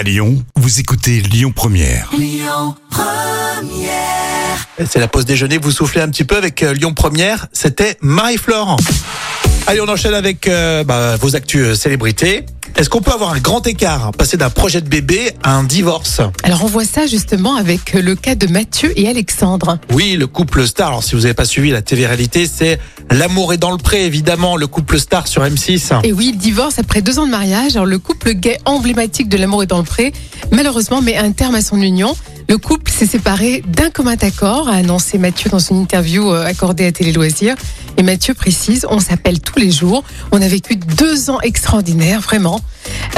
[0.00, 2.10] À Lyon, vous écoutez Lyon Première.
[4.78, 8.78] C'est la pause déjeuner, vous soufflez un petit peu avec euh, Lyon Première, c'était Marie-Flore.
[9.66, 12.46] Allez, on enchaîne avec euh, bah, vos actus euh, célébrités.
[12.80, 16.22] Est-ce qu'on peut avoir un grand écart, passer d'un projet de bébé à un divorce
[16.42, 19.78] Alors on voit ça justement avec le cas de Mathieu et Alexandre.
[19.92, 20.88] Oui, le couple star.
[20.88, 22.78] Alors si vous n'avez pas suivi la TV-réalité, c'est
[23.10, 26.00] L'amour est dans le pré, évidemment, le couple star sur M6.
[26.04, 27.74] Et oui, divorce après deux ans de mariage.
[27.74, 30.14] Alors le couple gay emblématique de l'amour est dans le pré,
[30.50, 32.16] malheureusement met un terme à son union.
[32.48, 36.86] Le couple s'est séparé d'un commun accord, a annoncé Mathieu dans une interview euh, accordée
[36.86, 37.56] à Télé Loisirs.
[38.00, 40.04] Et Mathieu précise, on s'appelle tous les jours.
[40.32, 42.58] On a vécu deux ans extraordinaires, vraiment.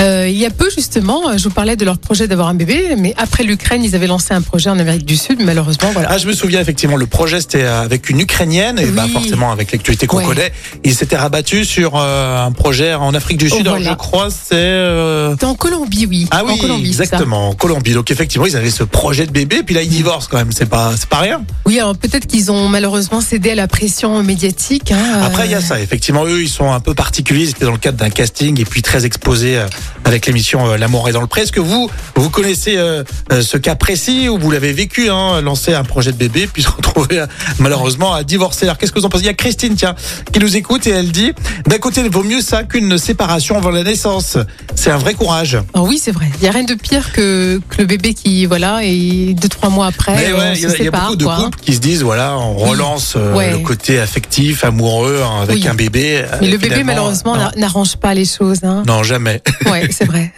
[0.00, 2.54] Euh, il y a peu justement, euh, je vous parlais de leur projet d'avoir un
[2.54, 5.40] bébé, mais après l'Ukraine, ils avaient lancé un projet en Amérique du Sud.
[5.44, 6.08] Malheureusement, voilà.
[6.10, 9.12] Ah, je me souviens effectivement, le projet c'était avec une Ukrainienne, et bah Oui.
[9.12, 10.24] forcément avec l'actualité qu'on Ouais.
[10.24, 13.58] connaît, ils s'étaient rabattus sur euh, un projet en Afrique du Sud.
[13.58, 13.90] Oh, Alors, voilà.
[13.90, 16.26] je crois c'est euh, C'était en Colombie, oui.
[16.30, 17.92] ah oui, en Colombie, exactement, en Colombie.
[17.92, 20.52] Donc effectivement, ils avaient ce projet de bébé, puis là ils divorcent quand même.
[20.52, 21.44] C'est pas, pas rien.
[21.66, 24.90] Oui, alors peut-être qu'ils ont malheureusement cédé à la pression médiatique.
[24.90, 25.78] hein, Après, il y a euh, ça.
[25.80, 27.44] Effectivement, eux, ils sont un peu particuliers.
[27.44, 29.66] Ils étaient dans le cadre d'un casting et puis très exposés euh,
[30.04, 31.42] avec l'émission euh, L'amour est dans le pré.
[31.42, 33.02] Est-ce que vous, vous connaissez euh,
[33.32, 36.62] euh, ce cas précis où vous l'avez vécu, hein, lancer un projet de bébé puis
[36.62, 37.24] se retrouver
[37.58, 38.64] malheureusement à divorcer?
[38.66, 39.24] Alors, qu'est-ce que vous en pensez?
[39.24, 39.94] Il y a Christine, tiens,
[40.32, 41.32] qui nous écoute et elle dit
[41.66, 44.36] d'un côté, il vaut mieux ça qu'une séparation avant la naissance.
[44.74, 45.58] C'est un vrai courage.
[45.74, 46.26] Ah oui, c'est vrai.
[46.36, 49.68] Il n'y a rien de pire que, que le bébé qui, voilà, et deux, trois
[49.68, 52.02] mois après, on il y, se a- y beaucoup de quoi, couples qui se disent
[52.02, 53.52] voilà, on relance euh, Ouais.
[53.52, 55.68] le côté affectif, amoureux hein, avec Oui.
[55.68, 56.24] un bébé.
[56.40, 58.58] Mais le bébé, malheureusement, n'arrange pas les choses.
[58.64, 58.82] Hein.
[58.86, 59.40] Non, jamais.
[59.66, 60.32] Ouais, c'est vrai.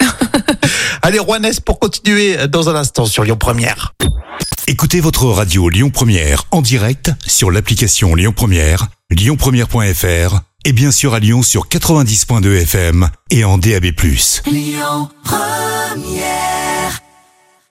[1.02, 3.94] Allez, Juanes, pour continuer dans un instant sur Lyon Première.
[4.66, 11.12] Écoutez votre radio Lyon Première en direct sur l'application Lyon Première, lyonpremière.fr et bien sûr
[11.14, 13.92] à Lyon sur 90.2 FM et en DAB+.